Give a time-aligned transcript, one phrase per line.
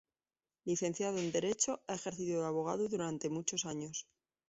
[0.65, 4.07] Licenciado en Derecho, ha ejercido de abogado durante muchos años.